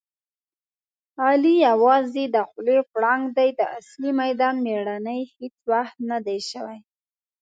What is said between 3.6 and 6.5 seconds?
اصلي میدان مېړنی هېڅ وخت ندی